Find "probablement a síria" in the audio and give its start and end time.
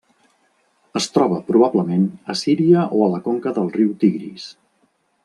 1.51-2.87